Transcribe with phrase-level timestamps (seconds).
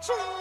[0.00, 0.39] true.